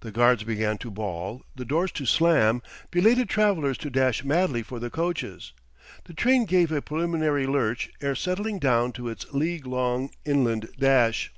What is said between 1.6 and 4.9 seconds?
doors to slam, belated travelers to dash madly for the